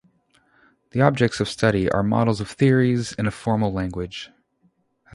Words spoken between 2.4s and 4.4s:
of theories in a formal language.